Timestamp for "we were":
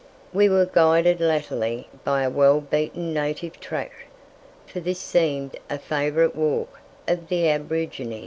0.33-0.65